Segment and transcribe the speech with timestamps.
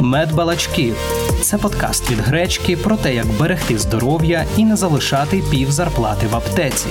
[0.00, 0.92] Медбалачки
[1.42, 6.36] це подкаст від гречки про те, як берегти здоров'я і не залишати пів зарплати в
[6.36, 6.88] аптеці.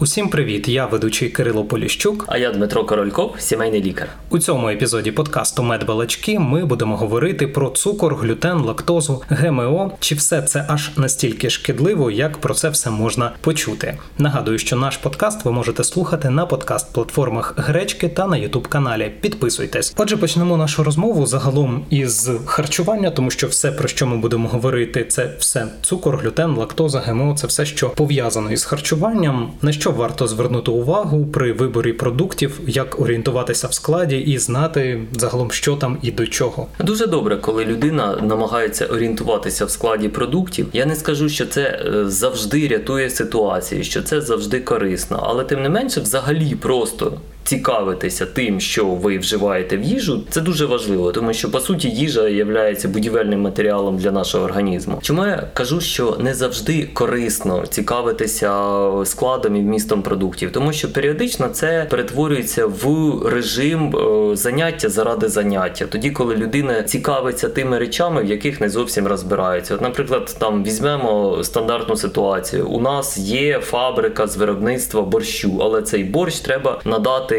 [0.00, 0.68] Усім привіт!
[0.68, 2.24] Я ведучий Кирило Поліщук.
[2.28, 4.08] А я Дмитро Корольков, сімейний лікар.
[4.30, 9.92] У цьому епізоді подкасту Медбалачки ми будемо говорити про цукор, глютен, лактозу, ГМО.
[10.00, 13.98] Чи все це аж настільки шкідливо, як про це все можна почути?
[14.18, 19.12] Нагадую, що наш подкаст ви можете слухати на подкаст-платформах Гречки та на Ютуб каналі.
[19.20, 19.94] Підписуйтесь.
[19.96, 25.04] Отже, почнемо нашу розмову загалом із харчування, тому що все про що ми будемо говорити,
[25.04, 29.52] це все цукор, глютен, лактоза, ГМО, це все, що пов'язано із харчуванням.
[29.62, 35.02] На що що варто звернути увагу при виборі продуктів, як орієнтуватися в складі і знати
[35.18, 36.66] загалом, що там і до чого.
[36.80, 40.66] Дуже добре, коли людина намагається орієнтуватися в складі продуктів.
[40.72, 45.62] Я не скажу, що це е, завжди рятує ситуацію, що це завжди корисно, але тим
[45.62, 47.12] не менше, взагалі, просто
[47.48, 52.28] цікавитися тим, що ви вживаєте в їжу, це дуже важливо, тому що по суті їжа
[52.28, 52.44] є
[52.84, 54.98] будівельним матеріалом для нашого організму.
[55.02, 61.48] Чому я кажу, що не завжди корисно цікавитися складом і вмістом продуктів, тому що періодично
[61.48, 68.26] це перетворюється в режим е, заняття заради заняття, тоді коли людина цікавиться тими речами, в
[68.26, 69.74] яких не зовсім розбирається.
[69.74, 72.68] От, наприклад, там візьмемо стандартну ситуацію.
[72.68, 77.37] У нас є фабрика з виробництва борщу, але цей борщ треба надати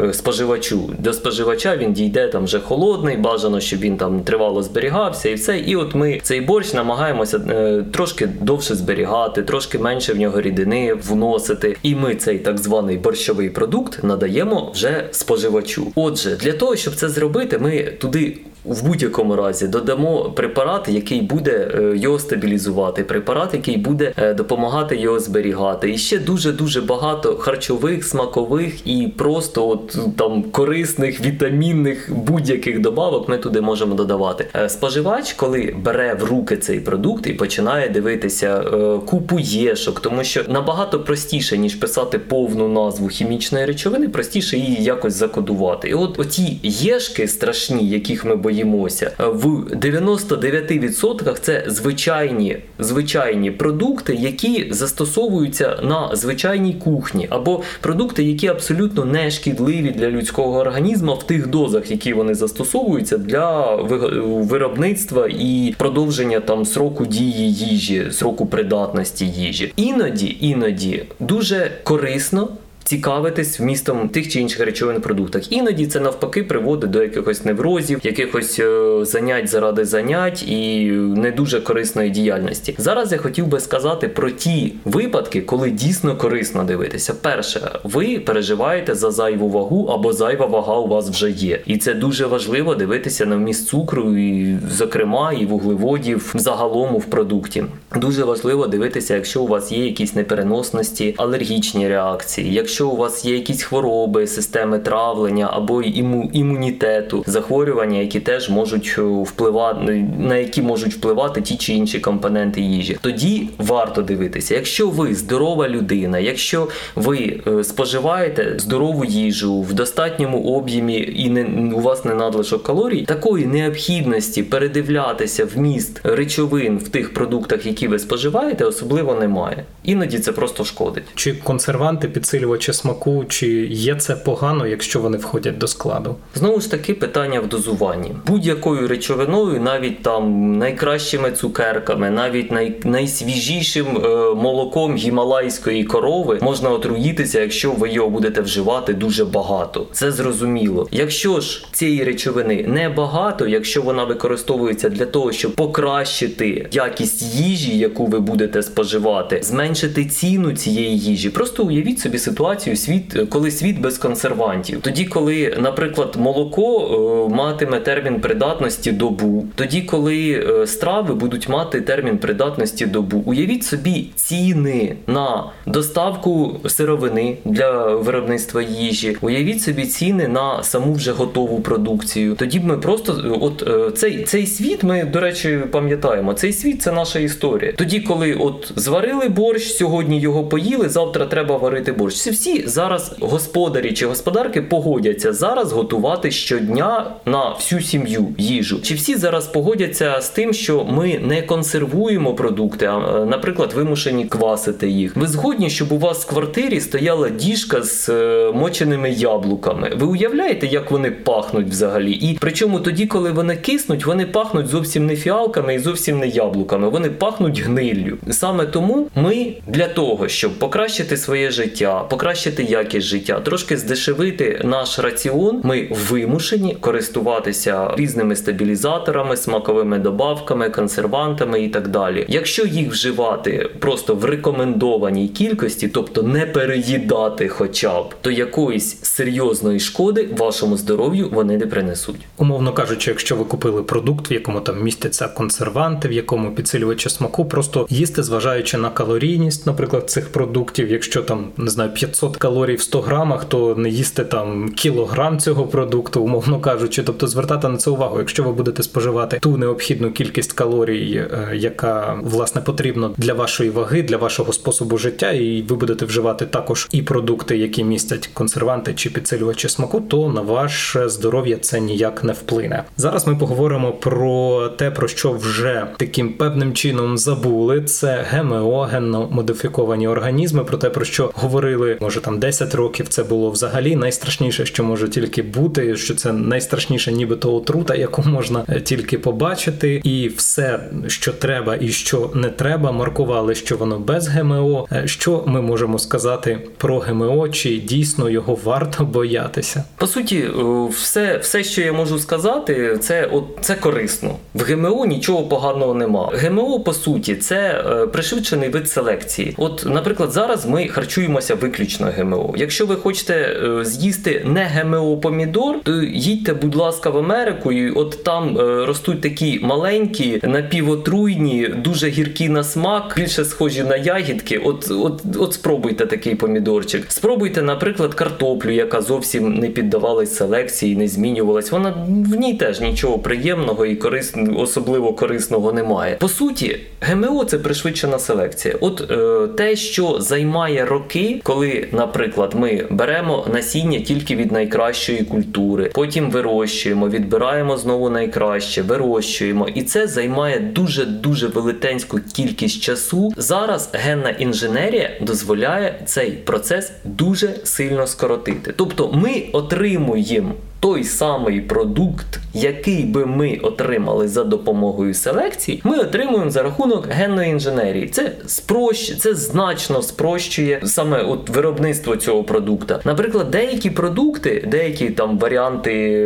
[0.00, 0.90] е, споживачу.
[0.98, 5.58] До споживача він дійде там вже холодний, бажано, щоб він там тривало зберігався і все.
[5.58, 10.94] І от ми цей борщ намагаємося е, трошки довше зберігати, трошки менше в нього рідини
[10.94, 11.76] вносити.
[11.82, 15.92] І ми цей так званий борщовий продукт надаємо вже споживачу.
[15.94, 21.70] Отже, для того, щоб це зробити, ми туди в будь-якому разі додамо препарат, який буде
[21.74, 25.92] е, його стабілізувати, препарат, який буде е, допомагати його зберігати.
[25.92, 33.28] І ще дуже дуже багато харчових, смакових і просто от там корисних, вітамінних будь-яких добавок
[33.28, 34.46] ми туди можемо додавати.
[34.56, 38.64] Е, споживач, коли бере в руки цей продукт і починає дивитися
[39.06, 45.14] купу єшок, тому що набагато простіше ніж писати повну назву хімічної речовини, простіше її якось
[45.14, 45.88] закодувати.
[45.88, 49.12] І от оті єшки страшні, яких ми боїмося, боїмося.
[49.18, 59.04] В 99% це звичайні звичайні продукти, які застосовуються на звичайній кухні, або продукти, які абсолютно
[59.04, 63.76] не шкідливі для людського організму в тих дозах, які вони застосовуються для
[64.24, 69.72] виробництва і продовження там сроку дії їжі, сроку придатності їжі.
[69.76, 72.48] Іноді, іноді дуже корисно
[72.86, 75.52] цікавитись вмістом тих чи інших речовин в продуктах.
[75.52, 81.60] Іноді це навпаки приводить до якихось неврозів, якихось е, занять заради занять і не дуже
[81.60, 82.74] корисної діяльності.
[82.78, 87.14] Зараз я хотів би сказати про ті випадки, коли дійсно корисно дивитися.
[87.22, 91.94] Перше, ви переживаєте за зайву вагу або зайва вага у вас вже є, і це
[91.94, 97.64] дуже важливо дивитися на вміст цукру, і, зокрема, і вуглеводів загалом в продукті.
[97.96, 102.52] Дуже важливо дивитися, якщо у вас є якісь непереносності, алергічні реакції.
[102.52, 108.50] Якщо якщо у вас є якісь хвороби, системи травлення або іму, імунітету, захворювання, які теж
[108.50, 114.54] можуть е, впливати, на які можуть впливати ті чи інші компоненти їжі, тоді варто дивитися.
[114.54, 121.74] Якщо ви здорова людина, якщо ви е, споживаєте здорову їжу в достатньому об'ємі і не
[121.74, 127.98] у вас не надлишок калорій, такої необхідності передивлятися вміст речовин в тих продуктах, які ви
[127.98, 129.64] споживаєте, особливо немає.
[129.84, 131.04] Іноді це просто шкодить.
[131.14, 136.16] Чи консерванти підсилювачі чи смаку, чи є це погано, якщо вони входять до складу?
[136.34, 143.86] Знову ж таки, питання в дозуванні будь-якою речовиною, навіть там найкращими цукерками, навіть най, найсвіжішим
[143.86, 149.86] е, молоком гімалайської корови можна отруїтися, якщо ви його будете вживати дуже багато.
[149.92, 150.88] Це зрозуміло.
[150.90, 157.78] Якщо ж цієї речовини не багато, якщо вона використовується для того, щоб покращити якість їжі,
[157.78, 163.50] яку ви будете споживати, зменшити ціну цієї їжі, просто уявіть собі ситуацію ситуацію, світ, коли
[163.50, 164.80] світ без консервантів.
[164.80, 171.80] Тоді, коли, наприклад, молоко е, матиме термін придатності добу, тоді, коли е, страви будуть мати
[171.80, 180.28] термін придатності добу, уявіть собі ціни на доставку сировини для виробництва їжі, уявіть собі ціни
[180.28, 182.34] на саму вже готову продукцію.
[182.34, 186.82] Тоді б ми просто, от е, цей цей світ, ми, до речі, пам'ятаємо, цей світ
[186.82, 187.72] це наша історія.
[187.72, 192.16] Тоді, коли от зварили борщ, сьогодні його поїли, завтра треба варити борщ.
[192.16, 198.80] Це всі всі зараз господарі чи господарки погодяться зараз готувати щодня на всю сім'ю їжу?
[198.82, 204.24] Чи всі зараз погодяться з тим, що ми не консервуємо продукти, а, е, наприклад, вимушені
[204.24, 205.16] квасити їх?
[205.16, 209.92] Ви згодні, щоб у вас в квартирі стояла діжка з е, моченими яблуками?
[209.96, 212.12] Ви уявляєте, як вони пахнуть взагалі?
[212.12, 216.88] І причому тоді, коли вони киснуть, вони пахнуть зовсім не фіалками і зовсім не яблуками.
[216.88, 218.18] Вони пахнуть гниллю.
[218.30, 222.25] Саме тому ми для того, щоб покращити своє життя, покращити
[222.62, 231.68] якість життя, трошки здешевити наш раціон, ми вимушені користуватися різними стабілізаторами, смаковими добавками, консервантами і
[231.68, 232.26] так далі.
[232.28, 239.80] Якщо їх вживати просто в рекомендованій кількості, тобто не переїдати, хоча б, то якоїсь серйозної
[239.80, 242.26] шкоди вашому здоров'ю вони не принесуть.
[242.36, 247.44] Умовно кажучи, якщо ви купили продукт, в якому там містяться консерванти, в якому підсилювачі смаку,
[247.44, 252.82] просто їсти, зважаючи на калорійність, наприклад, цих продуктів, якщо там не знаю 500 калорій в
[252.82, 257.90] 100 грамах, то не їсти там кілограм цього продукту, умовно кажучи, тобто звертати на це
[257.90, 258.18] увагу.
[258.18, 264.02] Якщо ви будете споживати ту необхідну кількість калорій, е, яка власне потрібна для вашої ваги,
[264.02, 269.10] для вашого способу життя, і ви будете вживати також і продукти, які містять консерванти чи
[269.10, 272.84] підсилювачі смаку, то на ваше здоров'я це ніяк не вплине.
[272.96, 277.82] Зараз ми поговоримо про те, про що вже таким певним чином забули.
[277.82, 280.64] Це ГМО, генно модифіковані організми.
[280.64, 283.08] Про те, про що говорили, може там 10 років.
[283.08, 285.96] Це було взагалі найстрашніше, що може тільки бути.
[285.96, 291.88] Що це найстрашніше, нібито отрута, яку можна е, тільки побачити, і все, що треба і
[291.88, 294.88] що не треба, маркували, що воно без ГМО.
[294.92, 297.48] Е, Що ми можемо сказати про ГМО?
[297.48, 299.84] Чи дійсно його варто боятися?
[299.96, 304.36] По суті, е, все, все, що я можу сказати, це от це корисно.
[304.54, 306.30] В ГМО нічого поганого нема.
[306.34, 309.54] ГМО, по суті, це пришвидшений вид селекції.
[309.56, 312.54] От, наприклад, зараз ми харчуємося виключно ГМО.
[312.56, 317.90] Якщо ви хочете е, з'їсти не ГМО помідор, то їдьте, будь ласка, в Америку, і
[317.90, 324.58] от там е, ростуть такі маленькі, напівотруйні, дуже гіркі на смак, більше схожі на ягідки.
[324.58, 327.04] От, от, от спробуйте такий помідорчик.
[327.08, 331.72] Спробуйте, наприклад, картоплю, яка зовсім не піддавалась селекції, не змінювалась.
[331.72, 336.16] Вона в ній теж нічого приємного і корисного, особливо корисного немає.
[336.20, 338.74] По суті, ГМО це пришвидшена селекція.
[338.80, 345.90] От е, те, що займає роки, коли, наприклад, ми беремо насіння тільки від найкращої культури,
[345.94, 353.32] потім вирощуємо, відбираємо знову найкраще, вирощуємо, і це займає дуже дуже велетенську кількість часу.
[353.36, 358.74] Зараз генна інженерія дозволяє цей процес дуже сильно скоротити.
[358.76, 360.54] Тобто ми отримуємо
[360.86, 367.50] той самий продукт, який би ми отримали за допомогою селекції, ми отримуємо за рахунок генної
[367.50, 368.08] інженерії.
[368.08, 369.16] Це спрощ...
[369.16, 373.00] це значно спрощує саме от виробництво цього продукта.
[373.04, 376.22] Наприклад, деякі продукти, деякі там варіанти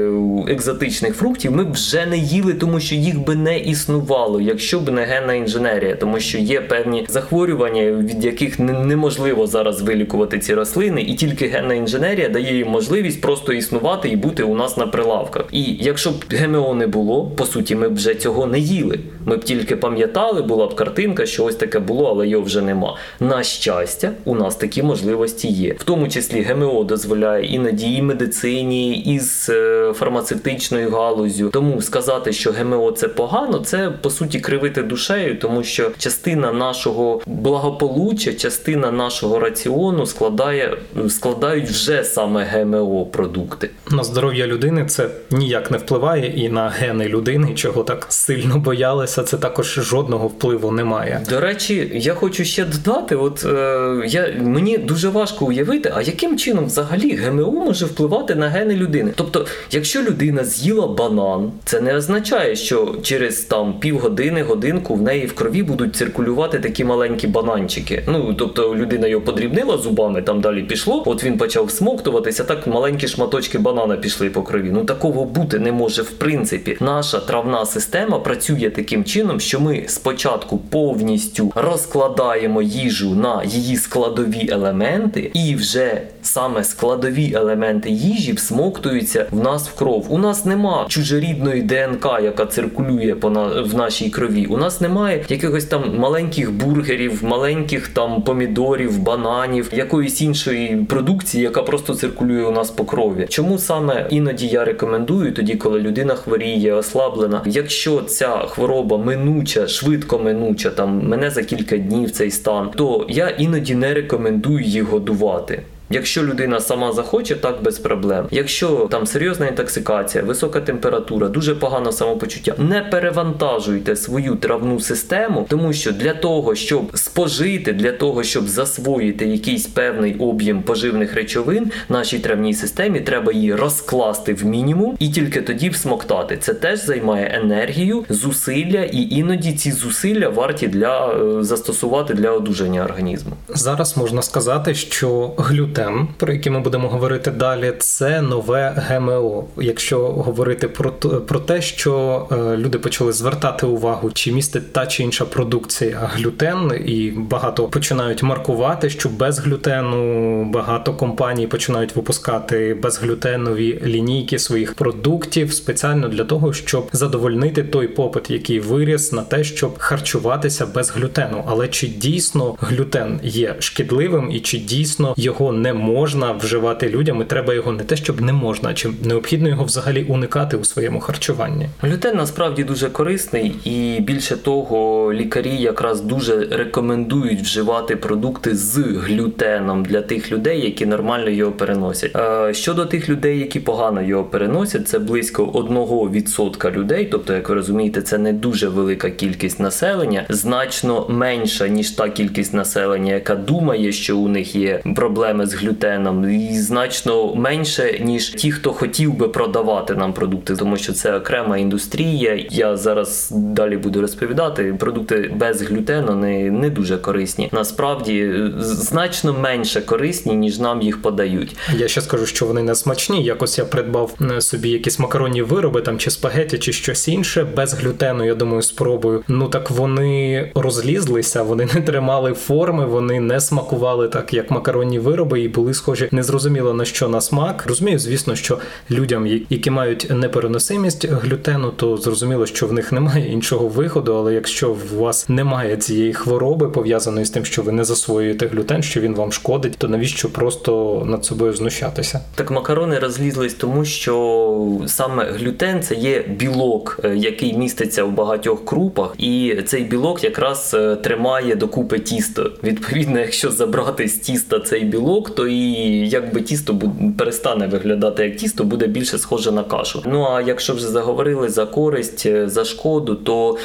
[0.48, 5.04] екзотичних фруктів, ми вже не їли, тому що їх би не існувало, якщо б не
[5.04, 11.14] генна інженерія, тому що є певні захворювання, від яких неможливо зараз вилікувати ці рослини, і
[11.14, 15.44] тільки генна інженерія дає їм можливість просто існувати і бути у нас на прилавках.
[15.52, 18.98] І якщо б ГМО не було, по суті, ми б вже цього не їли.
[19.24, 22.96] Ми б тільки пам'ятали, була б картинка, що ось таке було, але його вже нема.
[23.20, 25.74] На щастя, у нас такі можливості є.
[25.78, 31.50] В тому числі ГМО дозволяє і медицині, і з е, фармацевтичною галузю.
[31.52, 37.20] Тому сказати, що ГМО це погано, це по суті кривити душею, тому що частина нашого
[37.26, 40.76] благополуччя, частина нашого раціону складає
[41.08, 43.70] складають вже саме ГМО продукти.
[43.90, 49.22] На здоров'я людини це ніяк не впливає, і на гени людини, чого так сильно боялися,
[49.22, 51.22] це також жодного впливу немає.
[51.30, 56.38] До речі, я хочу ще додати: от е, я мені дуже важко уявити, а яким
[56.38, 59.12] чином взагалі ГМО може впливати на гени людини.
[59.14, 65.26] Тобто, якщо людина з'їла банан, це не означає, що через там півгодини, годинку в неї
[65.26, 68.02] в крові будуть циркулювати такі маленькі бананчики.
[68.06, 71.02] Ну тобто людина його подрібнила зубами, там далі пішло.
[71.06, 74.70] От він почав смоктуватися, так маленькі шматочки банана пішли по крові.
[74.72, 76.76] Ну такого бути не може в принципі.
[76.80, 84.48] Наша травна система працює таким чином, що ми спочатку повністю розкладаємо їжу на її складові
[84.50, 90.06] елементи, і вже саме складові елементи їжі всмоктуються в нас в кров.
[90.08, 94.46] У нас нема чужорідної ДНК, яка циркулює по на в нашій крові.
[94.46, 101.62] У нас немає якихось там маленьких бургерів, маленьких там помідорів, бананів, якоїсь іншої продукції, яка
[101.62, 103.26] просто циркулює у нас по крові.
[103.28, 110.18] Чому саме іноді я рекомендую, тоді коли людина хворіє, ослаблена, якщо ця хвороба минуча, швидко
[110.18, 115.62] минуча, там мене за кілька днів цей стан, то я іноді не рекомендую її годувати.
[115.90, 118.26] Якщо людина сама захоче, так без проблем.
[118.30, 125.72] Якщо там серйозна інтоксикація, висока температура, дуже погане самопочуття, не перевантажуйте свою травну систему, тому
[125.72, 132.18] що для того, щоб спожити, для того, щоб засвоїти якийсь певний об'єм поживних речовин, нашій
[132.18, 136.36] травній системі треба її розкласти в мінімум і тільки тоді всмоктати.
[136.36, 142.84] Це теж займає енергію, зусилля, і іноді ці зусилля варті для е, застосувати для одужання
[142.84, 143.32] організму.
[143.48, 145.79] Зараз можна сказати, що глютен,
[146.16, 149.44] про який ми будемо говорити далі, це нове ГМО.
[149.56, 150.92] Якщо говорити про
[151.26, 156.72] про те, що е, люди почали звертати увагу, чи містить та чи інша продукція глютен,
[156.86, 165.52] і багато починають маркувати, що без глютену багато компаній починають випускати безглютенові лінійки своїх продуктів
[165.52, 171.44] спеціально для того, щоб задовольнити той попит, який виріс на те, щоб харчуватися без глютену.
[171.46, 177.22] Але чи дійсно глютен є шкідливим і чи дійсно його не можна вживати людям?
[177.22, 181.00] і Треба його не те, щоб не можна, чи необхідно його взагалі уникати у своєму
[181.00, 181.68] харчуванні?
[181.82, 189.84] Глютен насправді дуже корисний, і більше того, лікарі якраз дуже рекомендують вживати продукти з глютеном
[189.84, 192.16] для тих людей, які нормально його переносять.
[192.52, 197.08] Щодо тих людей, які погано його переносять, це близько 1% людей.
[197.10, 202.54] Тобто, як ви розумієте, це не дуже велика кількість населення, значно менша ніж та кількість
[202.54, 208.52] населення, яка думає, що у них є проблеми з глютеном, і значно менше ніж ті,
[208.52, 212.46] хто хотів би продавати нам продукти, тому що це окрема індустрія.
[212.50, 214.74] Я зараз далі буду розповідати.
[214.78, 217.48] Продукти без глютену не, не дуже корисні.
[217.52, 221.56] Насправді значно менше корисні, ніж нам їх подають.
[221.78, 223.24] Я ще скажу, що вони не смачні.
[223.24, 227.74] Якось я придбав е, собі якісь макаронні вироби, там чи спагеті, чи щось інше без
[227.74, 228.24] глютену.
[228.24, 229.22] Я думаю, спробую.
[229.28, 235.40] Ну так вони розлізлися, вони не тримали форми, вони не смакували так, як макаронні вироби,
[235.40, 237.64] і були схожі незрозуміло на що на смак.
[237.66, 238.58] Розумію, звісно, що
[238.90, 244.14] людям, які мають непереносимість глютену, то зрозуміло, що в них немає іншого виходу.
[244.16, 248.82] Але якщо у вас немає цієї хвороби пов'язаної з тим, що ви не засвоюєте глютен,
[248.82, 252.20] що він вам шкодить, то навіщо просто над собою знущатися?
[252.34, 258.64] Так макарони розлізлись, тому що саме глютен це є білок, е, який міститься в багатьох
[258.64, 262.50] крупах, і цей білок якраз е, тримає докупи тісто.
[262.64, 265.62] Відповідно, якщо забрати з тіста цей білок, то і
[266.08, 266.78] якби тісто
[267.18, 270.02] перестане виглядати як тісто, буде більше схоже на кашу.
[270.06, 273.58] Ну а якщо вже заговорили за користь, е, за шкоду, то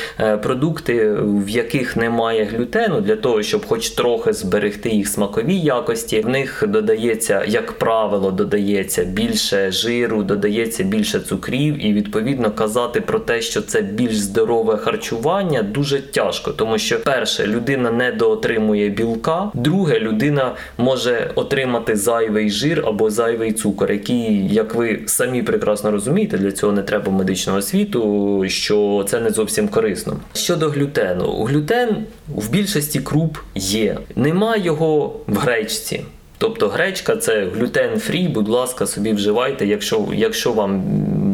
[0.44, 6.30] продукти, в яких немає глютену, для того, щоб хоч трохи зберегти їх смакові якості, в
[6.30, 13.42] них додається, як правило, додається більше жиру, додається більше цукрів, і відповідно казати про те,
[13.42, 20.00] що це більш здорове харчування, дуже тяжко, тому що перше людина не доотримує білка, друге
[20.00, 21.55] людина може отримати
[21.94, 27.12] зайвий жир або зайвий цукор, який, як ви самі прекрасно розумієте, для цього не треба
[27.12, 30.18] медичного освіту, що це не зовсім корисно.
[30.34, 31.90] Щодо глютену, глютен
[32.28, 36.02] в більшості круп є, нема його в гречці.
[36.38, 40.84] Тобто гречка це глютен фрі, будь ласка, собі вживайте, якщо якщо вам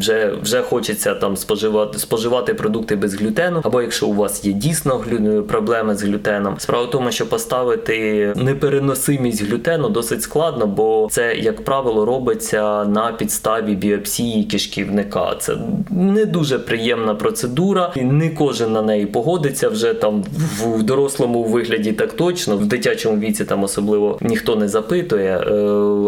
[0.01, 5.03] вже вже хочеться там споживати споживати продукти без глютену, або якщо у вас є дійсно
[5.47, 6.55] проблеми з глютеном.
[6.57, 13.11] Справа в тому, що поставити непереносимість глютену досить складно, бо це, як правило, робиться на
[13.11, 15.35] підставі біопсії кишківника.
[15.39, 15.57] Це
[15.89, 20.23] не дуже приємна процедура, і не кожен на неї погодиться вже там
[20.59, 25.53] в дорослому вигляді так точно, в дитячому віці там особливо ніхто не запитує е,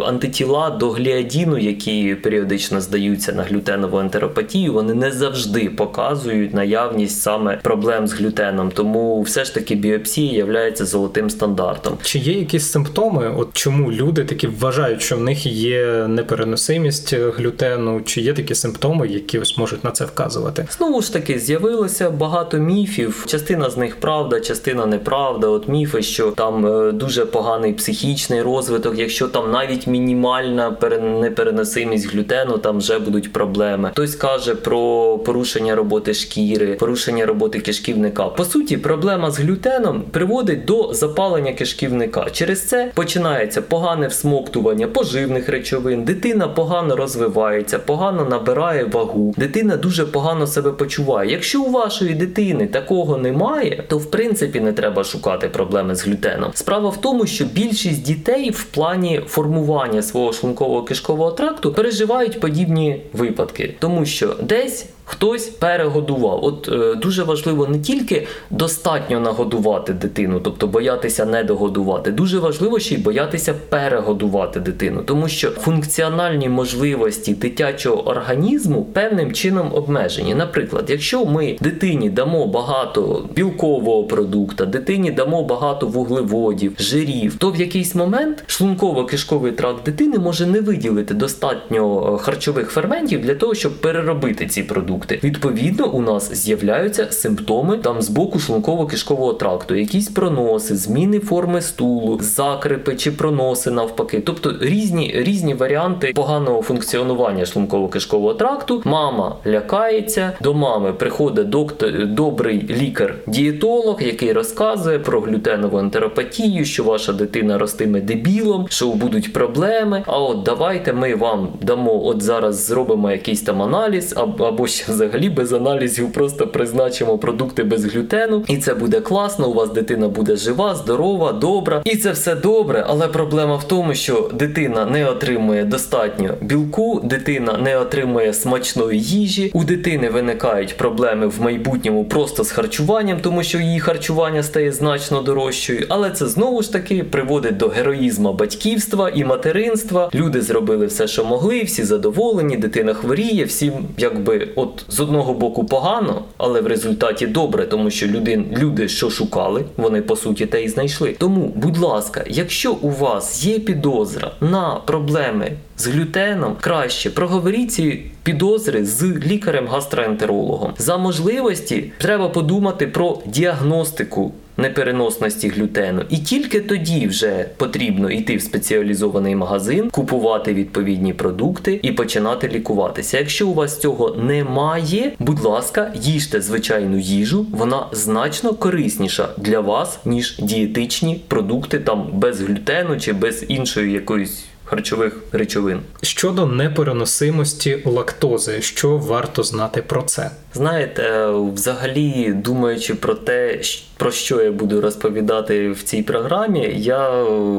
[0.07, 3.43] антитіла до гліадіну, які періодично здаються на
[3.83, 8.71] глютенову ентеропатію, вони не завжди показують наявність саме проблем з глютеном.
[8.71, 11.97] Тому все ж таки біопсія є золотим стандартом.
[12.01, 13.35] Чи є якісь симптоми?
[13.37, 18.01] От чому люди такі вважають, що в них є непереносимість глютену?
[18.05, 20.67] Чи є такі симптоми, які ось можуть на це вказувати?
[20.77, 23.25] Знову ж таки, з'явилося багато міфів.
[23.27, 25.47] Частина з них правда, частина неправда.
[25.47, 30.77] От міфи, що там е, дуже поганий психічний розвиток розвиток, якщо там навіть мінімальна
[31.21, 33.62] непереносимість глютену, там вже будуть проблеми.
[33.91, 38.25] Хтось каже про порушення роботи шкіри, порушення роботи кишківника.
[38.25, 42.27] По суті, проблема з глютеном приводить до запалення кишківника.
[42.32, 50.05] Через це починається погане всмоктування поживних речовин, дитина погано розвивається, погано набирає вагу, дитина дуже
[50.05, 51.32] погано себе почуває.
[51.32, 56.51] Якщо у вашої дитини такого немає, то в принципі не треба шукати проблеми з глютеном.
[56.53, 63.01] Справа в тому, що більшість дітей в плані формування свого шлункового кишкового тракту переживають подібні
[63.13, 66.39] випадки, тому що десь хтось перегодував.
[66.45, 72.12] От е, дуже важливо не тільки достатньо нагодувати дитину, тобто боятися не догодувати.
[72.12, 79.72] Дуже важливо ще й боятися перегодувати дитину, тому що функціональні можливості дитячого організму певним чином
[79.74, 80.36] обмежені.
[80.36, 87.60] Наприклад, якщо ми дитині дамо багато білкового продукту, дитині дамо багато вуглеводів, жирів, то в
[87.60, 93.81] якийсь момент шлунково-кишковий тракт дитини може не виділити достатньо е, харчових ферментів для того, щоб
[93.81, 94.92] переробити ці продукти.
[95.23, 102.19] Відповідно, у нас з'являються симптоми там з боку шлунково-кишкового тракту, якісь проноси, зміни форми стулу,
[102.21, 108.81] закрипи чи проноси навпаки, тобто різні різні варіанти поганого функціонування шлунково-кишкового тракту.
[108.85, 117.13] Мама лякається, до мами приходить доктор, добрий лікар-дієтолог, який розказує про глютенову ентеропатію, що ваша
[117.13, 120.03] дитина ростиме дебілом, що будуть проблеми.
[120.05, 125.29] А от давайте ми вам дамо, от зараз зробимо якийсь там аналіз, або ще взагалі
[125.29, 129.49] без аналізів, просто призначимо продукти без глютену, і це буде класно.
[129.49, 132.85] У вас дитина буде жива, здорова, добра, і це все добре.
[132.87, 139.51] Але проблема в тому, що дитина не отримує достатньо білку, дитина не отримує смачної їжі.
[139.53, 145.21] У дитини виникають проблеми в майбутньому просто з харчуванням, тому що її харчування стає значно
[145.21, 145.85] дорожчою.
[145.89, 150.09] Але це знову ж таки приводить до героїзму батьківства і материнства.
[150.13, 155.65] Люди зробили все, що могли, всі задоволені, дитина хворіє, всім якби от з одного боку
[155.65, 160.63] погано, але в результаті добре, тому що люди, люди що шукали, вони по суті те
[160.63, 161.15] і знайшли.
[161.20, 168.01] Тому, будь ласка, якщо у вас є підозра на проблеми з глютеном, краще проговоріть ці
[168.24, 170.72] підозри з лікарем-гастроентерологом.
[170.77, 176.01] За можливості треба подумати про діагностику непереносності глютену.
[176.10, 183.17] І тільки тоді вже потрібно йти в спеціалізований магазин, купувати відповідні продукти і починати лікуватися.
[183.17, 190.00] Якщо у вас цього немає, будь ласка, їжте звичайну їжу, вона значно корисніша для вас,
[190.05, 195.79] ніж дієтичні продукти там без глютену чи без іншої якоїсь харчових речовин.
[196.01, 200.31] Щодо непереносимості лактози, що варто знати про це?
[200.53, 203.63] Знаєте, взагалі, думаючи про те,
[203.97, 207.09] про що я буду розповідати в цій програмі, я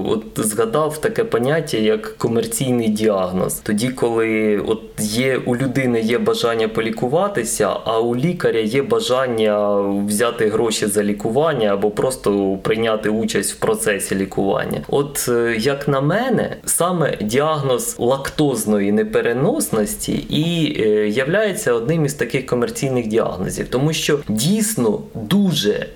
[0.07, 3.55] от згадав таке поняття як комерційний діагноз.
[3.55, 10.49] Тоді, коли от є у людини є бажання полікуватися, а у лікаря є бажання взяти
[10.49, 14.81] гроші за лікування або просто прийняти участь в процесі лікування.
[14.89, 22.47] От е, як на мене, саме діагноз лактозної непереносності і е, являється одним із таких
[22.47, 25.87] комерційних діагнозів, тому що дійсно дуже дуже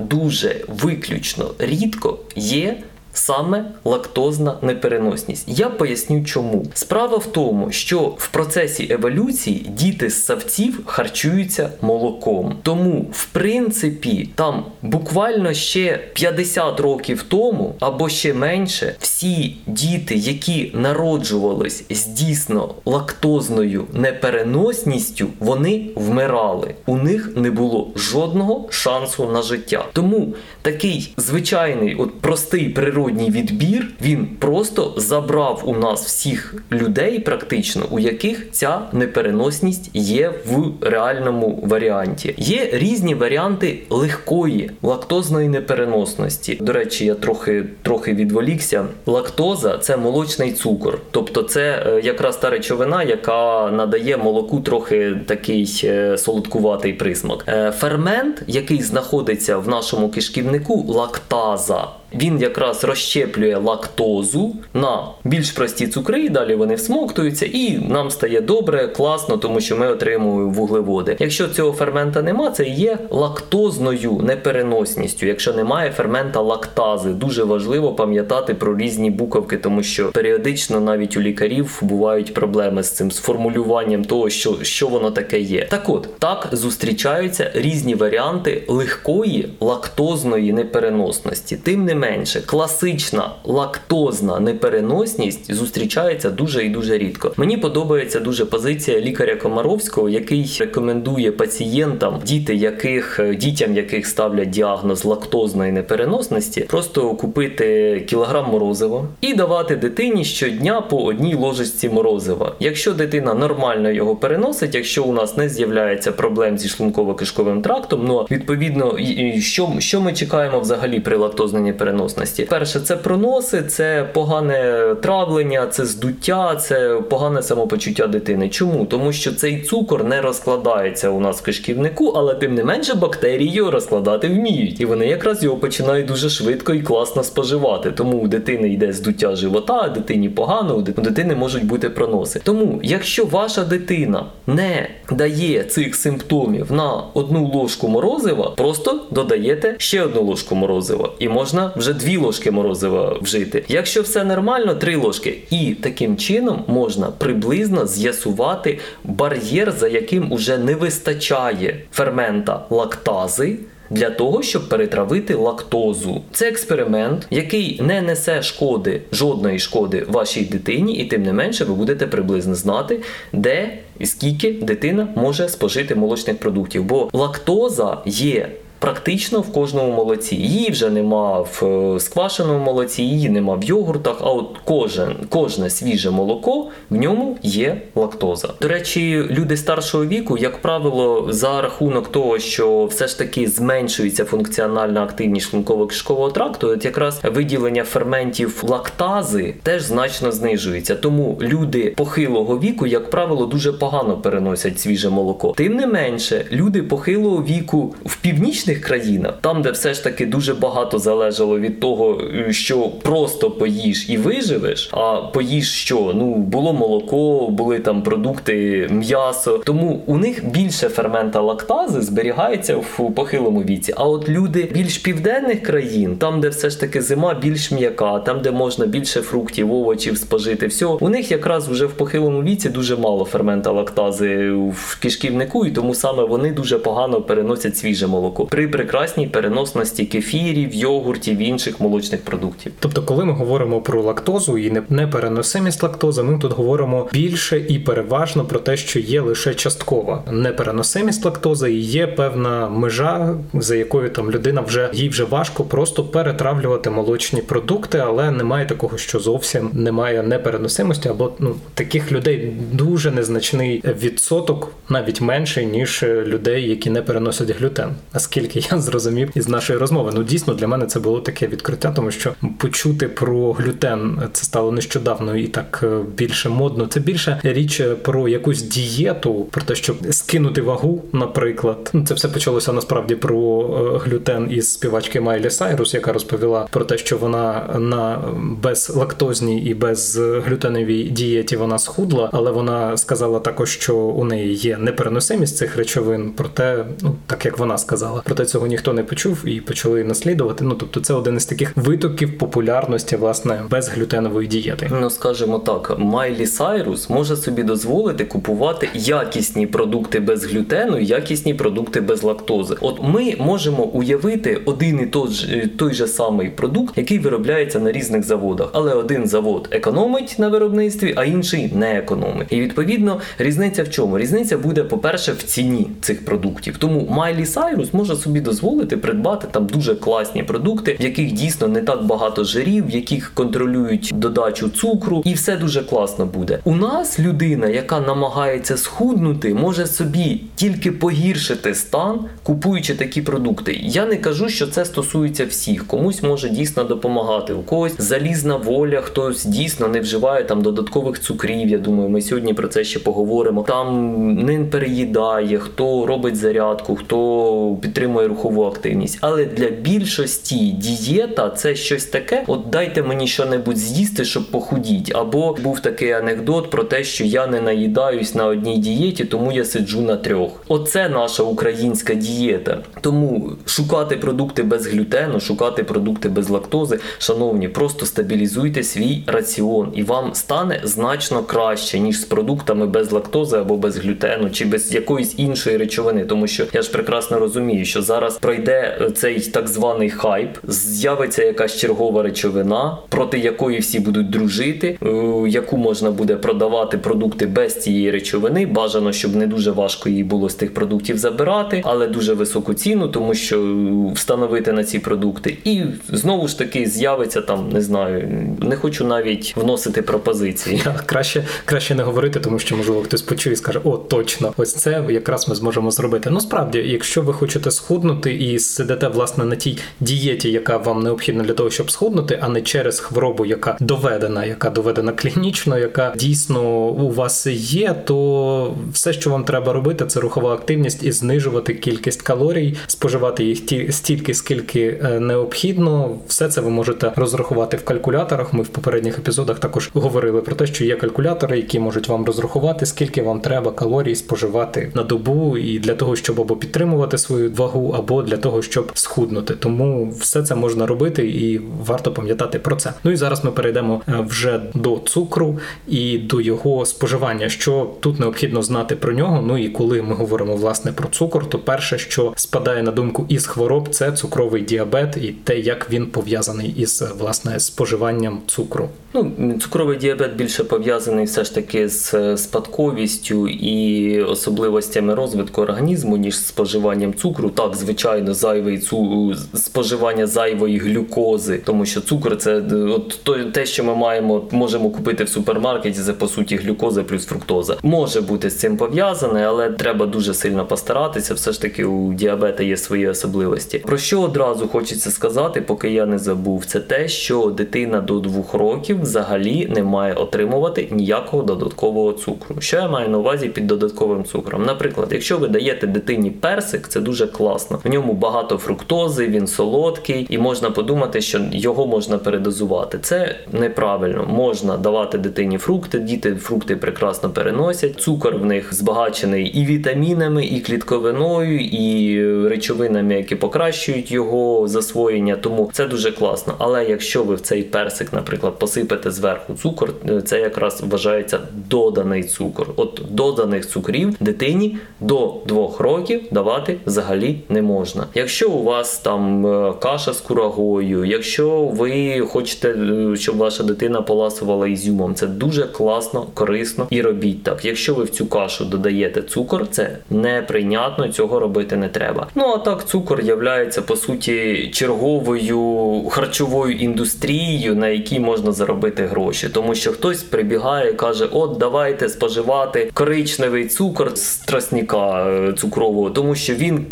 [0.68, 5.44] виключно рідко є саме лактозна непереносність.
[5.46, 6.66] Я поясню чому.
[6.74, 12.56] Справа в тому, що в процесі еволюції діти з савців харчуються молоком.
[12.62, 20.72] Тому, в принципі, там буквально ще 50 років тому або ще менше, всі діти, які
[20.74, 26.74] народжувались з дійсно лактозною непереносністю, вони вмирали.
[26.86, 29.84] У них не було жодного шансу на життя.
[29.92, 37.18] Тому такий звичайний, от простий природний природній відбір він просто забрав у нас всіх людей,
[37.18, 42.34] практично, у яких ця непереносність є в реальному варіанті.
[42.36, 46.58] Є різні варіанти легкої лактозної непереносності.
[46.60, 48.84] До речі, я трохи трохи відволікся.
[49.06, 55.80] Лактоза це молочний цукор, тобто це е, якраз та речовина, яка надає молоку трохи такий
[55.84, 57.44] е, солодкуватий присмак.
[57.48, 61.88] Е, фермент, який знаходиться в нашому кишківнику, лактаза.
[62.14, 68.40] Він якраз розщеплює лактозу на більш прості цукри, і далі вони всмоктуються, і нам стає
[68.40, 71.16] добре, класно, тому що ми отримуємо вуглеводи.
[71.18, 75.26] Якщо цього фермента нема, це є лактозною непереносністю.
[75.26, 81.20] Якщо немає фермента лактази, дуже важливо пам'ятати про різні буковки, тому що періодично навіть у
[81.20, 85.66] лікарів бувають проблеми з цим з формулюванням того, що, що воно таке є.
[85.70, 91.56] Так от так зустрічаються різні варіанти легкої лактозної непереносності.
[91.56, 97.32] Тим не менше, класична лактозна непереносність зустрічається дуже і дуже рідко.
[97.36, 105.04] Мені подобається дуже позиція лікаря Комаровського, який рекомендує пацієнтам, діти яких дітям, яких ставлять діагноз
[105.04, 112.54] лактозної непереносності, просто купити кілограм морозива і давати дитині щодня по одній ложечці морозива.
[112.60, 118.26] Якщо дитина нормально його переносить, якщо у нас не з'являється проблем зі шлунково-кишковим трактом, ну
[118.30, 118.98] відповідно,
[119.40, 121.87] що що ми чекаємо взагалі при лактозній непереносності?
[121.88, 122.44] Переносності.
[122.44, 128.48] Перше, це проноси, це погане травлення, це здуття, це погане самопочуття дитини.
[128.48, 128.84] Чому?
[128.84, 133.52] Тому що цей цукор не розкладається у нас в кишківнику, але тим не менше бактерії
[133.52, 137.90] його розкладати вміють, і вони якраз його починають дуже швидко і класно споживати.
[137.90, 142.40] Тому у дитини йде здуття живота, а дитині погано, у дитини можуть бути проноси.
[142.44, 150.02] Тому, якщо ваша дитина не дає цих симптомів на одну ложку морозива, просто додаєте ще
[150.02, 153.64] одну ложку морозива, і можна вже дві ложки морозива вжити.
[153.68, 155.38] Якщо все нормально, три ложки.
[155.50, 163.56] І таким чином можна приблизно з'ясувати бар'єр, за яким уже не вистачає фермента лактази
[163.90, 166.22] для того, щоб перетравити лактозу.
[166.32, 171.74] Це експеримент, який не несе шкоди, жодної шкоди вашій дитині, і тим не менше ви
[171.74, 173.00] будете приблизно знати,
[173.32, 176.84] де і скільки дитина може спожити молочних продуктів.
[176.84, 180.36] Бо лактоза є Практично в кожному молоці.
[180.36, 185.70] Її вже нема в е, сквашеному молоці, її нема в йогуртах, а от кожен, кожне
[185.70, 188.48] свіже молоко в ньому є лактоза.
[188.60, 194.24] До речі, люди старшого віку, як правило, за рахунок того, що все ж таки зменшується
[194.24, 200.94] функціональна активність шлунково-кишкового тракту, от якраз виділення ферментів лактази теж значно знижується.
[200.94, 205.54] Тому люди похилого віку, як правило, дуже погано переносять свіже молоко.
[205.56, 210.26] Тим не менше, люди похилого віку в північній північних країнах, там, де все ж таки
[210.26, 216.12] дуже багато залежало від того, що просто поїш і виживеш, а поїш що?
[216.14, 219.58] Ну було молоко, були там продукти, м'ясо.
[219.58, 223.94] Тому у них більше фермента лактази зберігається в похилому віці.
[223.96, 228.40] А от люди більш південних країн, там, де все ж таки зима більш м'яка, там
[228.40, 232.96] де можна більше фруктів, овочів спожити, всього, у них якраз вже в похилому віці дуже
[232.96, 238.68] мало фермента лактази в кишківнику, і тому саме вони дуже погано переносять свіже молоко при
[238.68, 242.72] прекрасній переносності кефірів, йогуртів інших молочних продуктів.
[242.78, 248.44] Тобто, коли ми говоримо про лактозу і непереносимість лактози, ми тут говоримо більше і переважно
[248.44, 254.30] про те, що є лише часткова непереносимість лактози, і є певна межа, за якою там
[254.30, 260.22] людина вже їй вже важко просто перетравлювати молочні продукти, але немає такого, що зовсім немає
[260.22, 267.50] непереносимості, або ну таких людей дуже незначний відсоток, навіть менший ніж людей, які не переносять
[267.50, 267.90] глютен.
[268.14, 270.12] Наскільки наскільки я зрозумів із нашої розмови.
[270.14, 274.72] Ну дійсно для мене це було таке відкриття, тому що почути про глютен це стало
[274.72, 276.86] нещодавно і так е, більше модно.
[276.86, 281.90] Це більше річ про якусь дієту, про те, щоб скинути вагу, наприклад.
[281.92, 283.60] Ну, це все почалося насправді про
[283.94, 288.18] е, глютен із співачки Майлі Сайрус, яка розповіла про те, що вона на
[288.62, 295.56] безлактозній і безглютеновій дієті вона схудла, але вона сказала також, що у неї є непереносимість
[295.56, 300.04] цих речовин, проте, ну так як вона сказала, проте цього ніхто не почув і почали
[300.04, 300.64] наслідувати.
[300.64, 304.90] Ну тобто, це один із таких витоків популярності власне безглютенової дієти.
[305.00, 312.00] Ну скажімо так, Майлі Сайрус може собі дозволити купувати якісні продукти без глютену, якісні продукти
[312.00, 312.76] без лактози.
[312.80, 317.92] От ми можемо уявити один і той ж той же самий продукт, який виробляється на
[317.92, 322.46] різних заводах, але один завод економить на виробництві, а інший не економить.
[322.50, 324.18] І відповідно різниця в чому?
[324.18, 326.76] Різниця буде, по-перше, в ціні цих продуктів.
[326.78, 331.82] Тому Майлі Сайрус може собі дозволити придбати там дуже класні продукти, в яких дійсно не
[331.82, 336.58] так багато жирів, в яких контролюють додачу цукру, і все дуже класно буде.
[336.64, 343.78] У нас людина, яка намагається схуднути, може собі тільки погіршити стан, купуючи такі продукти.
[343.82, 345.86] Я не кажу, що це стосується всіх.
[345.86, 347.52] Комусь може дійсно допомагати.
[347.52, 351.68] У когось залізна воля, хтось дійсно не вживає там додаткових цукрів.
[351.68, 353.62] Я думаю, ми сьогодні про це ще поговоримо.
[353.62, 359.18] Там не переїдає, хто робить зарядку, хто підтримує підтримує рухову активність.
[359.20, 362.44] Але для більшості дієта це щось таке.
[362.46, 365.12] От дайте мені що-небудь з'їсти, щоб похудіть.
[365.14, 369.64] Або був такий анекдот про те, що я не наїдаюсь на одній дієті, тому я
[369.64, 370.64] сиджу на трьох.
[370.68, 372.78] Оце наша українська дієта.
[373.00, 376.98] Тому шукати продукти без глютену, шукати продукти без лактози.
[377.18, 383.56] Шановні, просто стабілізуйте свій раціон, і вам стане значно краще, ніж з продуктами без лактози
[383.56, 386.24] або без глютену, чи без якоїсь іншої речовини.
[386.24, 391.76] Тому що я ж прекрасно розумію, що зараз пройде цей так званий хайп, з'явиться якась
[391.76, 395.08] чергова речовина, проти якої всі будуть дружити, е,
[395.48, 398.66] яку можна буде продавати продукти без цієї речовини.
[398.66, 403.08] Бажано, щоб не дуже важко їй було з тих продуктів забирати, але дуже високу ціну,
[403.08, 405.58] тому що е, встановити на ці продукти.
[405.64, 408.28] І знову ж таки з'явиться там, не знаю,
[408.62, 410.82] не хочу навіть вносити пропозиції.
[411.06, 415.04] Краще краще не говорити, тому що можливо хтось почує і скаже: О, точно, ось це
[415.10, 416.30] якраз ми зможемо зробити.
[416.30, 421.02] Ну справді, якщо ви хочете схуднути, схуднути і сидите власне на тій дієті, яка вам
[421.02, 426.14] необхідна для того, щоб схуднути, а не через хворобу, яка доведена, яка доведена клінічно, яка
[426.16, 431.74] дійсно у вас є, то все, що вам треба робити, це рухова активність і знижувати
[431.74, 436.18] кількість калорій, споживати їх ті стільки, скільки е, необхідно.
[436.26, 438.52] Все це ви можете розрахувати в калькуляторах.
[438.52, 442.86] Ми в попередніх епізодах також говорили про те, що є калькулятори, які можуть вам розрахувати,
[442.86, 447.77] скільки вам треба калорій споживати на добу, і для того, щоб або підтримувати свою вагу,
[447.86, 449.54] або для того, щоб схуднути.
[449.54, 452.92] Тому все це можна робити і варто пам'ятати про це.
[453.04, 457.48] Ну і зараз ми перейдемо е, вже до цукру і до його споживання.
[457.48, 459.42] Що тут необхідно знати про нього.
[459.46, 463.46] Ну і коли ми говоримо власне про цукор, то перше, що спадає на думку із
[463.46, 468.88] хвороб, це цукровий діабет і те, як він пов'язаний із власне споживанням цукру.
[469.14, 476.16] Ну, цукровий діабет більше пов'язаний все ж таки з е, спадковістю і особливостями розвитку організму,
[476.16, 477.50] ніж з споживанням цукру.
[477.68, 479.34] Так, звичайно, зайвий цу...
[479.54, 485.24] споживання зайвої глюкози, тому що цукор це е, от те, що ми маємо, можемо купити
[485.24, 487.76] в супермаркеті, це по суті глюкоза плюс фруктоза.
[487.82, 491.34] Може бути з цим пов'язане, але треба дуже сильно постаратися.
[491.34, 493.78] Все ж таки у діабета є свої особливості.
[493.78, 498.54] Про що одразу хочеться сказати, поки я не забув, це те, що дитина до двох
[498.54, 502.56] років взагалі не має отримувати ніякого додаткового цукру.
[502.58, 504.64] Що я маю на увазі під додатковим цукром?
[504.64, 507.57] Наприклад, якщо ви даєте дитині персик, це дуже класно.
[507.84, 512.98] В ньому багато фруктози, він солодкий, і можна подумати, що його можна передозувати.
[513.02, 514.26] Це неправильно.
[514.28, 518.00] Можна давати дитині фрукти, діти фрукти прекрасно переносять.
[518.00, 525.36] Цукор в них збагачений і вітамінами, і клітковиною, і речовинами, які покращують його засвоєння.
[525.36, 526.54] Тому це дуже класно.
[526.58, 529.92] Але якщо ви в цей персик, наприклад, посипете зверху цукор,
[530.24, 531.38] це якраз вважається
[531.70, 532.68] доданий цукор.
[532.76, 538.06] От доданих цукрів дитині до 2 років давати взагалі не можна.
[538.14, 544.02] Якщо у вас там е, каша з курагою, якщо ви хочете, е, щоб ваша дитина
[544.02, 547.64] поласувала ізюмом, це дуже класно, корисно і робіть так.
[547.64, 552.26] Якщо ви в цю кашу додаєте цукор, це неприйнятно, цього робити не треба.
[552.34, 559.48] Ну а так, цукор являється по суті черговою харчовою індустрією, на якій можна заробити гроші,
[559.48, 566.10] тому що хтось прибігає і каже: От давайте споживати коричневий цукор з тростника е, цукрового,
[566.10, 566.84] тому що він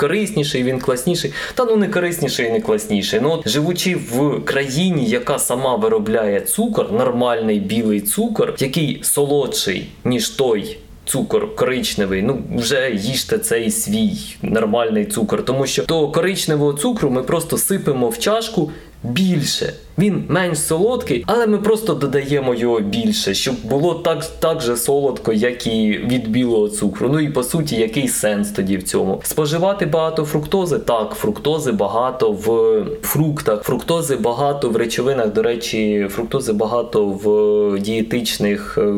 [0.47, 1.33] корисніший, він класніший.
[1.55, 3.21] Та ну не корисніший не класніший.
[3.23, 10.29] Ну от живучи в країні, яка сама виробляє цукор, нормальний білий цукор, який солодший ніж
[10.29, 10.79] той.
[11.09, 17.23] Цукор коричневий, ну вже їжте цей свій нормальний цукор, тому що до коричневого цукру ми
[17.23, 18.71] просто сипемо в чашку
[19.03, 19.73] більше.
[19.99, 25.33] Він менш солодкий, але ми просто додаємо його більше, щоб було так так же солодко,
[25.33, 27.09] як і від білого цукру.
[27.13, 29.21] Ну і по суті, який сенс тоді в цьому?
[29.25, 30.79] Споживати багато фруктози?
[30.79, 35.33] Так, фруктози багато в фруктах, фруктози багато в речовинах.
[35.33, 38.93] До речі, фруктози багато в дієтичних е,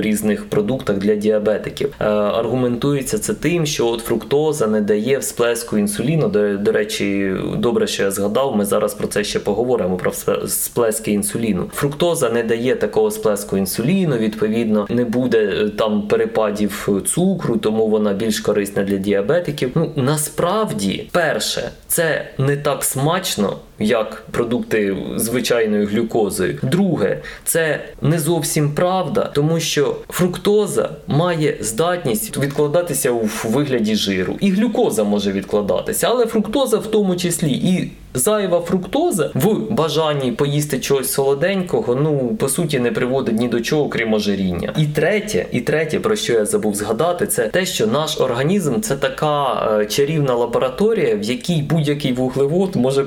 [0.00, 1.92] різних продуктах для діабетиків.
[2.00, 6.28] Е, аргументується це тим, що от фруктоза не дає всплеску інсуліну.
[6.28, 8.56] До, до речі, добре, що я згадав.
[8.56, 9.96] Ми зараз про це ще поговоримо.
[9.96, 10.10] Про
[10.48, 11.70] сплески інсуліну.
[11.74, 18.12] Фруктоза не дає такого сплеску інсуліну, відповідно, не буде е, там перепадів цукру, тому вона
[18.12, 19.70] більш корисна для діабетиків.
[19.74, 23.56] Ну насправді, перше, це не так смачно.
[23.84, 26.58] Як продукти звичайною глюкозою.
[26.62, 34.36] Друге, це не зовсім правда, тому що фруктоза має здатність відкладатися у вигляді жиру.
[34.40, 40.80] І глюкоза може відкладатися, але фруктоза в тому числі і зайва фруктоза в бажанні поїсти
[40.80, 44.72] чогось солоденького, ну по суті не приводить ні до чого, крім ожиріння.
[44.78, 48.96] І третє, і третє, про що я забув згадати, це те, що наш організм це
[48.96, 53.04] така е, чарівна лабораторія, в якій будь-який вуглевод може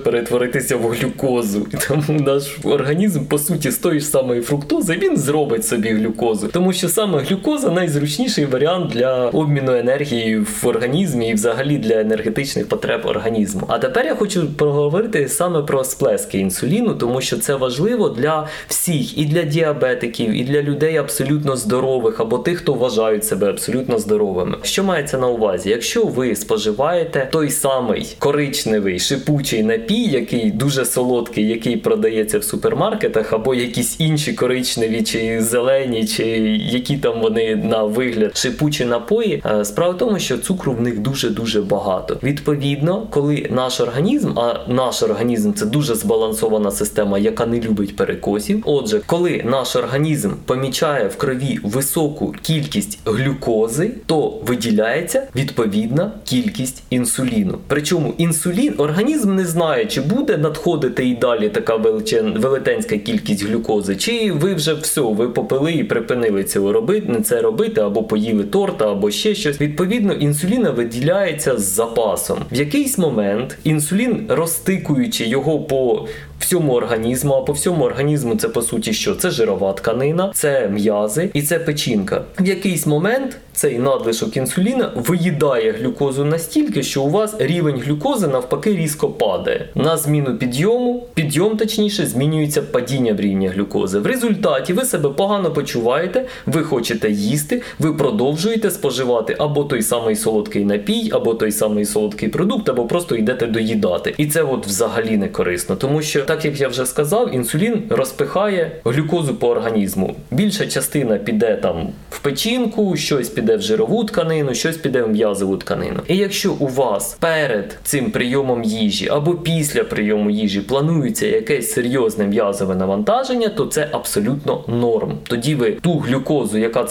[0.67, 1.67] перетворитися в глюкозу.
[1.73, 6.47] І тому наш організм, по суті, з тої ж самої фруктози, він зробить собі глюкозу,
[6.47, 12.67] тому що саме глюкоза найзручніший варіант для обміну енергії в організмі і взагалі для енергетичних
[12.69, 13.62] потреб організму.
[13.67, 19.17] А тепер я хочу проговорити саме про сплески інсуліну, тому що це важливо для всіх,
[19.17, 24.58] і для діабетиків, і для людей абсолютно здорових, або тих, хто вважають себе абсолютно здоровими.
[24.63, 25.69] Що мається на увазі?
[25.69, 33.34] Якщо ви споживаєте той самий коричневий шипучий напій, який дуже солодкий, який продається в супермаркетах,
[33.34, 36.26] або якісь інші коричневі, чи зелені, чи
[36.72, 41.00] які там вони на вигляд шипучі напої, е, справа в тому, що цукру в них
[41.00, 42.18] дуже дуже багато.
[42.24, 48.64] Відповідно, коли наш організм, а наш організм це дуже збалансована система, яка не любить перекосів.
[48.66, 57.58] Отже, коли наш організм помічає в крові високу кількість глюкози, то виділяється відповідна кількість інсуліну.
[57.68, 63.95] Причому інсулін організм не знає, чи буде надходити і далі така величен, велетенська кількість глюкози,
[63.95, 68.91] чи ви вже все, ви попили і припинили це робити, це робити, або поїли торта,
[68.91, 69.62] або ще щось.
[69.62, 72.39] Відповідно, інсуліна виділяється з запасом.
[72.52, 76.08] В якийсь момент інсулін, розтикуючи його по
[76.39, 79.15] всьому організму, а по всьому організму це по суті що?
[79.15, 82.21] Це жирова тканина, це м'язи і це печінка.
[82.39, 88.76] В якийсь момент цей надлишок інсуліна виїдає глюкозу настільки, що у вас рівень глюкози навпаки
[88.76, 89.69] різко падає.
[89.76, 94.00] На зміну підйому, підйом точніше, змінюється падіння в рівні глюкози.
[94.00, 100.15] В результаті ви себе погано почуваєте, ви хочете їсти, ви продовжуєте споживати або той самий
[100.15, 104.13] солодкий напій, або той самий солодкий продукт, або просто йдете доїдати.
[104.17, 108.72] І це от взагалі не корисно, тому що так як я вже сказав, інсулін розпихає
[108.86, 110.16] глюкозу по організму.
[110.32, 115.58] Більша частина піде там в печінку, щось піде в жирову тканину, щось піде в м'язову
[115.58, 116.00] тканину.
[116.08, 122.28] І якщо у вас перед цим прийомом їжі або після прийому їжі планується якесь серйозне
[122.28, 125.18] м'язове навантаження, то це абсолютно норм.
[125.24, 126.84] Тоді ви ту глюкозу, яка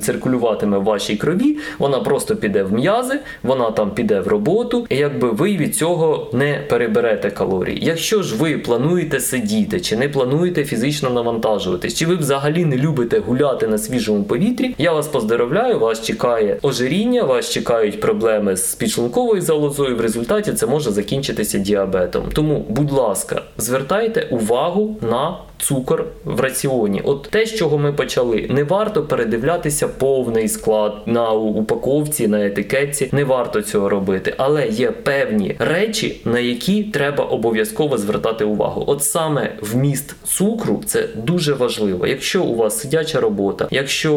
[0.00, 4.96] циркулюватиме в вашій крові, вона просто піде в м'язи, вона там піде в роботу, і
[4.96, 7.73] якби ви від цього не переберете калорії.
[7.82, 13.18] Якщо ж ви плануєте сидіти, чи не плануєте фізично навантажуватись, чи ви взагалі не любите
[13.18, 19.40] гуляти на свіжому повітрі, я вас поздоровляю, вас чекає ожиріння, вас чекають проблеми з підшлунковою
[19.42, 19.96] залозою.
[19.96, 22.24] В результаті це може закінчитися діабетом.
[22.32, 27.02] Тому, будь ласка, звертайте увагу на цукор в раціоні.
[27.04, 33.08] От те, з чого ми почали, не варто передивлятися повний склад на упаковці, на етикетці.
[33.12, 38.84] Не варто цього робити, але є певні речі, на які треба обов'язково звертати увагу.
[38.86, 42.06] От саме вміст цукру це дуже важливо.
[42.06, 44.14] Якщо у вас сидяча робота, якщо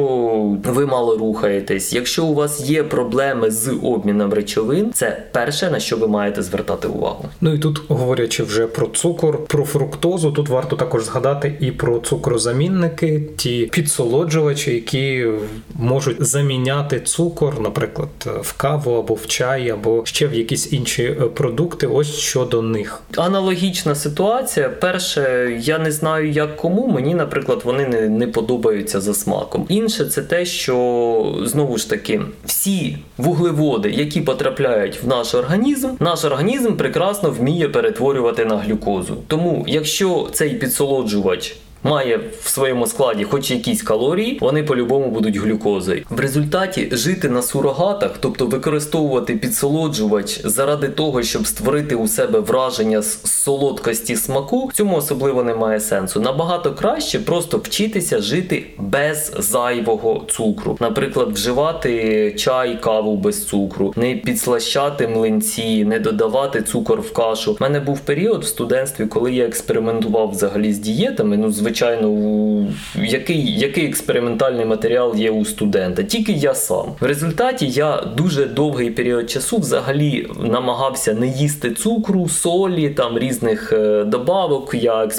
[0.64, 5.98] ви мало рухаєтесь, якщо у вас є проблеми з обміном речовин, це перше на що
[5.98, 7.26] ви маєте звертати увагу.
[7.42, 11.72] Ну і тут говорячи вже про цукор, про фруктозу, тут варто також згадати згадати і
[11.72, 15.28] про цукрозамінники, ті підсолоджувачі, які
[15.76, 18.10] можуть заміняти цукор, наприклад,
[18.42, 21.88] в каву або в чай, або ще в якісь інші е, продукти.
[21.88, 23.02] Ось щодо них.
[23.18, 24.70] Аналогічна ситуація.
[24.70, 26.88] Перше, я не знаю, як кому.
[26.88, 29.66] Мені, наприклад, вони не, не подобаються за смаком.
[29.70, 36.26] Інше, це те, що знову ж таки всі вуглеводи, які потрапляють в наш організм, наш
[36.26, 39.18] організм прекрасно вміє перетворювати на глюкозу.
[39.28, 41.56] Тому, якщо цей підсолоджувач vagy
[41.88, 46.04] має в своєму складі хоч якісь калорії, вони по-любому будуть глюкозою.
[46.10, 53.02] В результаті жити на сурогатах, тобто використовувати підсолоджувач заради того, щоб створити у себе враження
[53.02, 56.20] з солодкості смаку, цьому особливо немає сенсу.
[56.20, 60.78] Набагато краще просто вчитися жити без зайвого цукру.
[60.80, 67.52] Наприклад, вживати чай, каву без цукру, не підслащати млинці, не додавати цукор в кашу.
[67.52, 71.38] У мене був період в студентстві, коли я експериментував взагалі з дієтами.
[71.38, 76.04] Ну, звичайно звичайно, який який експериментальний матеріал є у студента.
[76.04, 76.86] Тільки я сам.
[77.00, 83.74] В результаті я дуже довгий період часу взагалі намагався не їсти цукру, солі, там різних
[83.74, 84.74] е, добавок.
[84.74, 85.10] Я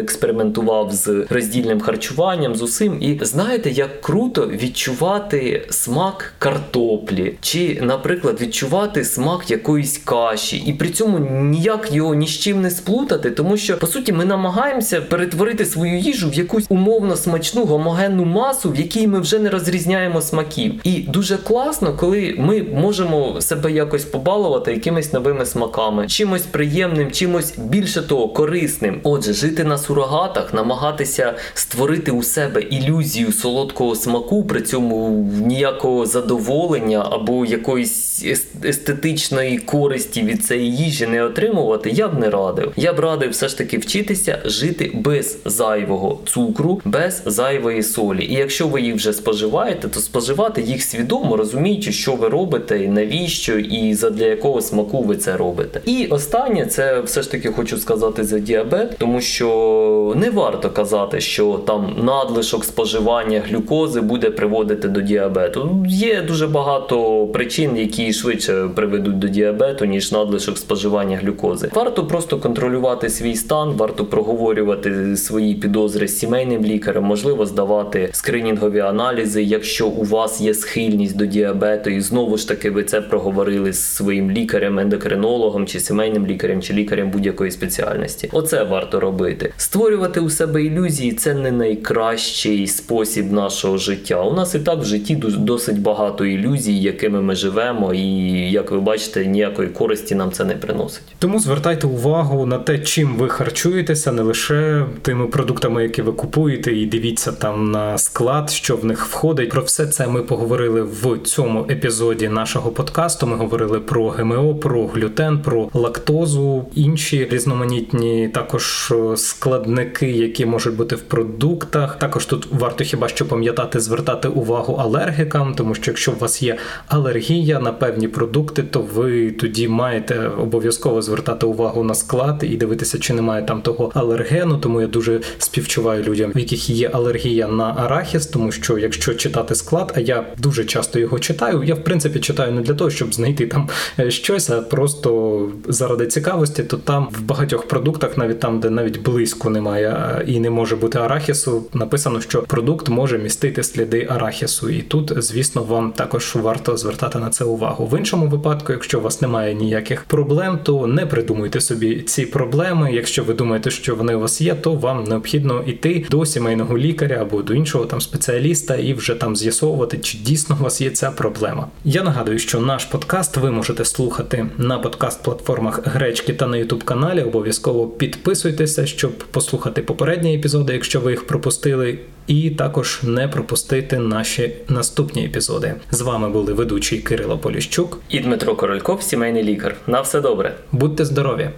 [0.00, 3.02] експериментував з роздільним харчуванням, з усім.
[3.02, 10.88] І знаєте, як круто відчувати смак картоплі, чи, наприклад, відчувати смак якоїсь каші, і при
[10.88, 15.64] цьому ніяк його ні з чим не сплутати, тому що по суті ми намагаємося перетворити
[15.74, 20.80] свою їжу в якусь умовно смачну гомогенну масу, в якій ми вже не розрізняємо смаків.
[20.84, 27.54] І дуже класно, коли ми можемо себе якось побалувати якимись новими смаками, чимось приємним, чимось
[27.58, 29.00] більше того, корисним.
[29.02, 37.08] Отже, жити на сурогатах, намагатися створити у себе ілюзію солодкого смаку, при цьому ніякого задоволення
[37.10, 38.24] або якоїсь
[38.64, 42.72] естетичної користі від цієї їжі не отримувати, я б не радив.
[42.76, 48.24] Я б радив все ж таки вчитися жити без зайвого цукру, без зайвої солі.
[48.24, 52.88] І якщо ви їх вже споживаєте, то споживати їх свідомо, розуміючи, що ви робите, і
[52.88, 55.80] навіщо, і задля якого смаку ви це робите.
[55.84, 61.20] І останнє, це все ж таки хочу сказати за діабет, тому що не варто казати,
[61.20, 65.84] що там надлишок споживання глюкози буде приводити до діабету.
[65.88, 71.70] Є дуже багато причин, які швидше приведуть до діабету, ніж надлишок споживання глюкози.
[71.74, 78.08] Варто просто контролювати свій стан, варто проговорювати свої свої підозри з сімейним лікарем, можливо, здавати
[78.12, 83.00] скринінгові аналізи, якщо у вас є схильність до діабету, і знову ж таки ви це
[83.00, 88.28] проговорили з своїм лікарем, ендокринологом чи сімейним лікарем, чи лікарем будь-якої спеціальності.
[88.32, 89.52] Оце варто робити.
[89.56, 94.22] Створювати у себе ілюзії це не найкращий спосіб нашого життя.
[94.22, 98.06] У нас і так в житті досить багато ілюзій, якими ми живемо, і
[98.50, 101.02] як ви бачите, ніякої користі нам це не приносить.
[101.18, 106.72] Тому звертайте увагу на те, чим ви харчуєтеся, не лише тими продуктами, які ви купуєте,
[106.72, 109.50] і дивіться там на склад, що в них входить.
[109.50, 113.26] Про все це ми поговорили в цьому епізоді нашого подкасту.
[113.26, 120.76] Ми говорили про ГМО, про глютен, про лактозу, інші різноманітні також е, складники, які можуть
[120.76, 121.98] бути в продуктах.
[121.98, 126.56] Також тут варто хіба що пам'ятати, звертати увагу алергікам, тому що якщо у вас є
[126.88, 132.98] алергія на певні продукти, то ви тоді маєте обов'язково звертати увагу на склад і дивитися,
[132.98, 134.58] чи немає там того алергену.
[134.58, 139.54] Тому я дуже співчуваю людям, в яких є алергія на арахіс, тому що якщо читати
[139.54, 143.14] склад, а я дуже часто його читаю, я в принципі читаю не для того, щоб
[143.14, 143.68] знайти там
[143.98, 149.02] е, щось, а просто заради цікавості, то там в багатьох продуктах, навіть там, де навіть
[149.02, 154.82] близько немає і не може бути арахісу, написано, що продукт може містити сліди арахісу, і
[154.82, 157.86] тут, звісно, вам також варто звертати на це увагу.
[157.86, 162.92] В іншому випадку, якщо у вас немає ніяких проблем, то не придумуйте собі ці проблеми.
[162.92, 167.18] Якщо ви думаєте, що вони у вас є, то вам необхідно йти до сімейного лікаря
[167.20, 171.10] або до іншого там спеціаліста і вже там з'ясовувати, чи дійсно у вас є ця
[171.10, 171.68] проблема.
[171.84, 177.22] Я нагадую, що наш подкаст ви можете слухати на подкаст-платформах Гречки та на Ютуб каналі.
[177.22, 181.98] Обов'язково підписуйтеся, щоб послухати попередні епізоди, якщо ви їх пропустили.
[182.26, 185.74] І також не пропустити наші наступні епізоди.
[185.90, 189.76] З вами були ведучий Кирило Поліщук і Дмитро Корольков, сімейний лікар.
[189.86, 190.54] На все добре.
[190.72, 191.50] Будьте здорові!